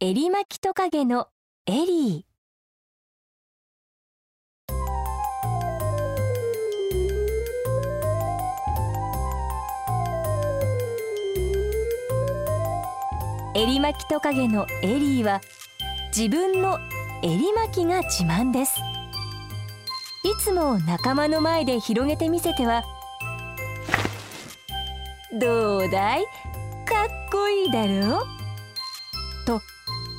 [0.00, 1.26] エリマキトカゲの
[1.66, 13.60] エリー。
[13.60, 15.40] エリマキトカゲのエリーは
[16.16, 16.78] 自分の
[17.24, 18.78] 襟巻きが自慢です。
[20.22, 22.84] いつも仲間の前で広げてみせては
[25.40, 26.24] どうだい？
[26.86, 28.37] かっこいいだろう？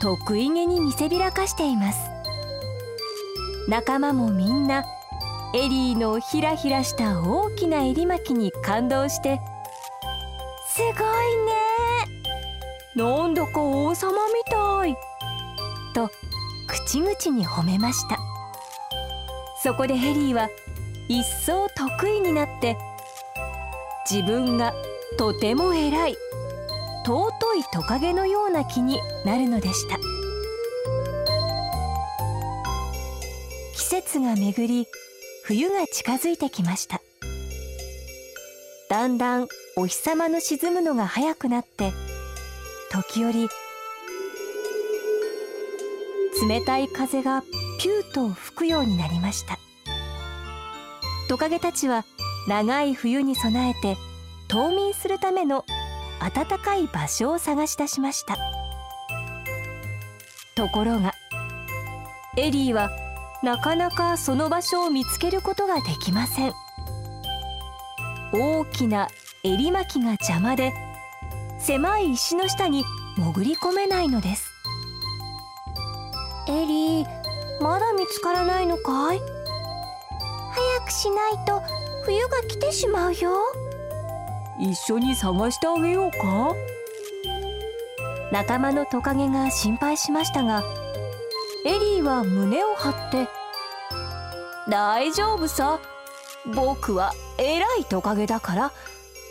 [0.00, 1.98] 得意げに見せびらかしています。
[3.68, 4.84] 仲間もみんな
[5.54, 9.40] エリーのひらひらした大きな襟巻きに感動して
[10.68, 11.56] すごいね。
[12.94, 14.96] なんだか王様みたい。
[15.94, 16.10] と
[16.66, 18.18] 口々に褒めました。
[19.62, 20.48] そこでヘリーは
[21.08, 22.76] 一層得意になって
[24.08, 24.74] 自分が
[25.18, 26.16] とても偉い。
[27.06, 29.96] 尊いトカゲのような気になるのでした。
[33.76, 34.88] 季節が巡り
[35.44, 37.00] 冬が近づいてきました。
[38.90, 41.92] だんだんお日様の沈むのが早くなって
[42.90, 43.48] 時折
[46.48, 47.42] 冷たい風が
[47.78, 49.60] ピューと吹くようになりました。
[51.28, 52.04] トカゲたちは
[52.48, 53.96] 長い冬に備えて
[54.48, 55.64] 冬眠するための
[56.34, 58.36] 暖かい場所を探し出しました。
[60.54, 61.14] ところが
[62.36, 62.90] エリーは
[63.42, 66.54] なかなかその場所を見つけることができません。
[68.32, 69.08] 大きな
[69.44, 70.72] 襟巻きが邪魔で
[71.60, 72.84] 狭い石の下に
[73.16, 74.50] 潜り込めないのです。
[76.48, 77.06] エリー
[77.60, 79.20] まだ見つからないのかい？
[80.78, 81.62] 早くしないと
[82.04, 83.36] 冬が来てしまうよ。
[84.58, 86.54] 一緒に探してあげようか？
[88.32, 90.64] 仲間のトカゲが心配しましたが
[91.64, 93.28] エリーは胸を張って
[94.68, 95.78] 「大丈夫さ？
[96.54, 98.72] 僕は偉いトカゲだから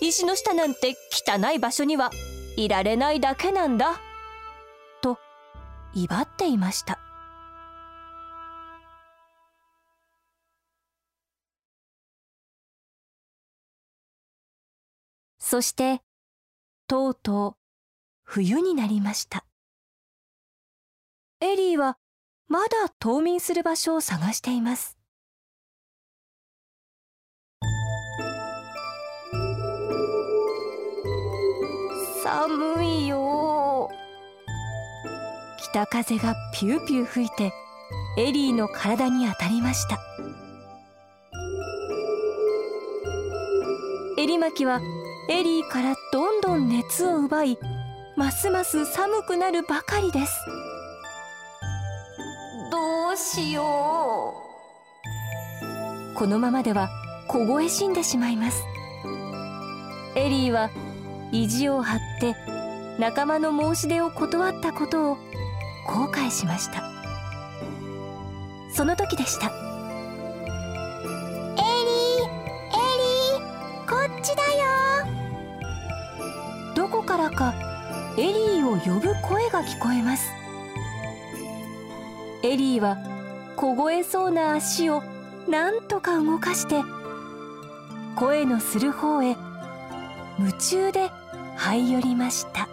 [0.00, 2.10] 石の下なんて汚い場所には
[2.56, 4.00] いられないだけなんだ」
[5.02, 5.18] と
[5.94, 6.98] 威張っていました。
[15.48, 16.00] そして
[16.88, 17.56] とうとう
[18.24, 19.46] 冬になりました。
[21.40, 21.98] エリーは
[22.48, 24.98] まだ冬眠する場所を探しています。
[32.24, 33.88] 寒いよ。
[35.62, 37.52] 北風がピューピュー吹いて
[38.18, 39.96] エリーの体に当たりました。
[44.18, 44.80] 襟巻きは
[45.28, 47.58] エリーからどんどん熱を奪い
[48.16, 50.32] ますます寒くなるばかりです。
[52.70, 54.34] どうしよ
[56.12, 56.14] う。
[56.14, 56.88] このままでは
[57.28, 58.62] 凍え死んでしまいます。
[60.14, 60.70] エリーは
[61.32, 62.36] 意地を張って
[62.98, 65.16] 仲間の申し出を断ったことを
[65.88, 66.84] 後悔しました。
[68.72, 69.50] その時でした
[78.18, 80.32] エリーを呼ぶ声が聞こえます。
[82.42, 82.96] エリーは
[83.56, 85.02] 凍えそうな足を
[85.48, 86.82] なんとか動かして
[88.16, 89.36] 声のする方へ
[90.38, 91.10] 夢中で
[91.56, 92.68] 這い寄りました。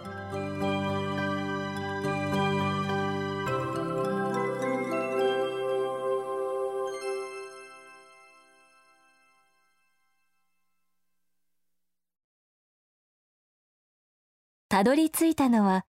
[14.74, 15.86] たどり着いたのは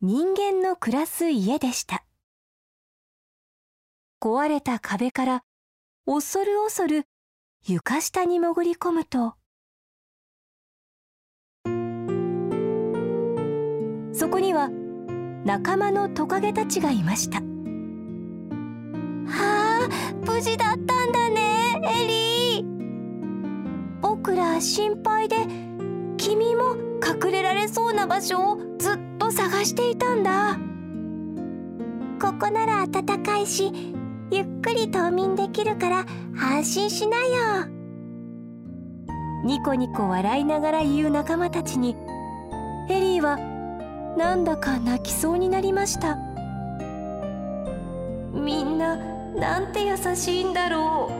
[0.00, 2.04] 人間の暮らす家でした。
[4.22, 5.42] 壊れた壁から
[6.06, 7.06] 恐る恐る
[7.66, 9.34] 床下に潜り込むと
[14.12, 14.70] そこには
[15.44, 17.40] 仲間のトカゲたちがいました。
[19.26, 19.88] はあ
[20.24, 24.00] 無事だったんだねエリー。
[24.00, 25.34] 僕ら心配で
[26.16, 30.58] 君も隠れられそうな場所をずっと探していたんだ。
[32.20, 33.72] ここなら暖かいし
[34.30, 36.06] ゆっくり冬眠できるから
[36.36, 37.66] 安心しなよ。
[39.44, 41.96] ニコニコ笑いながら言う仲間たちに
[42.90, 43.38] エリーは
[44.16, 46.18] なんだか泣きそうになりました。
[48.34, 51.10] みんななんて優しいんだろ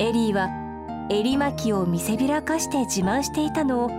[0.00, 0.02] う。
[0.02, 0.67] エリーは
[1.10, 3.90] 襟巻きを見せびらかして自慢していたのを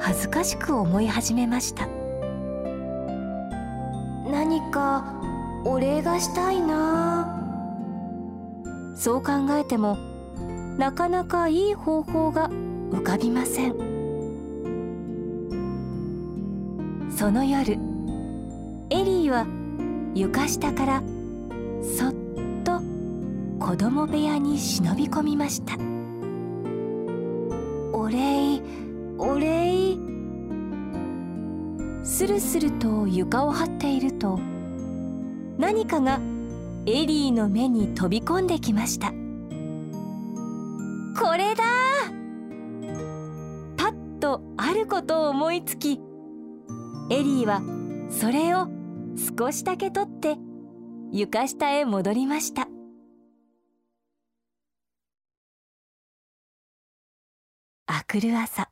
[0.00, 1.86] 恥ずかしく思い始めました。
[4.30, 5.04] 何か
[5.64, 7.38] お礼がしたいな。
[8.96, 9.96] そう考えても
[10.78, 13.92] なかなかいい方法が浮かびません。
[17.16, 17.74] その夜
[18.90, 19.46] エリーは
[20.14, 21.02] 床下から
[21.82, 22.14] そっ
[22.64, 22.80] と
[23.64, 25.76] 子供部屋に忍び込みました
[28.02, 28.60] お礼
[29.16, 29.96] お礼
[32.02, 34.40] スルスルと床を張っていると
[35.56, 36.18] 何かが
[36.84, 39.10] エリーの目に飛び込んできました。
[39.10, 39.14] こ
[41.36, 41.62] れだ。
[43.76, 46.00] パッとあることを思いつき
[47.08, 47.62] エリーは
[48.10, 48.66] それを
[49.38, 50.38] 少しだけ取って
[51.12, 52.66] 床下へ戻りました。
[58.12, 58.68] あくる朝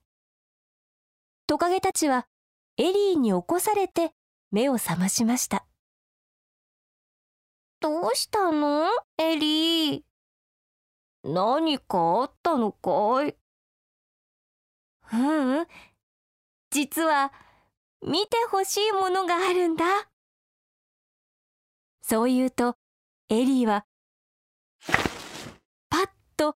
[1.46, 2.26] トカゲたちは
[2.76, 4.10] エリーに起こされて
[4.52, 5.64] 目を覚ましました。
[7.80, 8.84] どうしたの？
[9.16, 10.02] エリー。
[11.24, 13.34] 何かあったのかい？
[15.14, 15.66] ううん。
[16.70, 17.32] 実は
[18.06, 19.86] 見てほしいものがあるんだ。
[22.02, 22.76] そう言うと
[23.30, 23.86] エリーは
[25.88, 26.56] パッと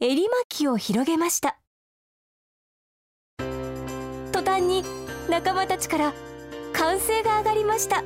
[0.00, 1.60] 襟巻きを広げました。
[5.32, 6.12] 仲間たちから
[6.74, 7.96] 歓声が上がりました。
[7.96, 8.02] わ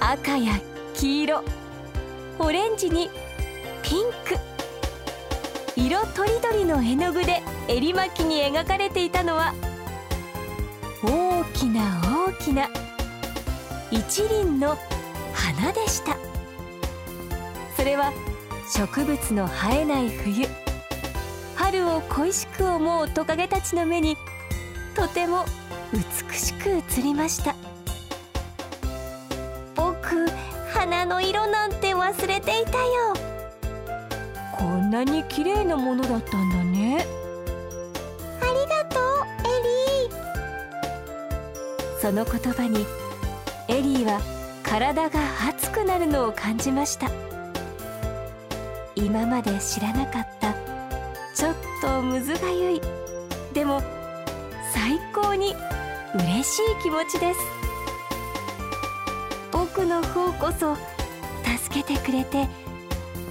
[0.00, 0.60] あ赤や
[0.92, 1.42] 黄色。
[2.38, 3.08] オレンジに
[3.82, 4.36] ピンク。
[5.80, 9.54] 色とりどりの絵の具で襟巻きに描かれていたのは
[11.02, 12.68] 大きな大きな
[13.90, 14.76] 一輪の
[15.32, 16.18] 花でした。
[17.78, 18.12] それは
[18.70, 20.65] 植物の生えない冬。
[21.66, 24.16] 春を恋しく思うトカゲたちの目に
[24.94, 25.44] とても
[25.92, 27.56] 美しく映りました。
[29.74, 30.28] 僕
[30.72, 33.14] 花の色なんて忘れていたよ。
[34.56, 37.04] こんなに綺麗なものだったんだね。
[38.40, 39.48] ありがとうエ
[40.06, 42.00] リー。
[42.00, 42.86] その言葉に
[43.66, 44.20] エリーは
[44.62, 47.10] 体が熱くなるのを感じました。
[48.94, 50.54] 今まで知らなかった
[51.86, 52.80] とむずがゆい。
[53.52, 53.80] でも
[54.74, 55.54] 最高に
[56.14, 57.38] 嬉しい気持ちです。
[59.52, 60.74] 僕の方こそ
[61.58, 62.48] 助けてくれて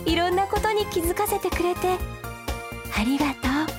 [0.05, 1.97] いろんなことに気づかせてくれて
[2.97, 3.75] ありがとう。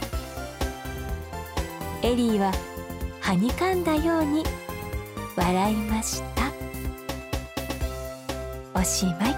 [2.02, 2.52] エリーは
[3.20, 4.44] はにかんだように
[5.36, 6.52] 笑いました。
[8.78, 9.35] おしまい。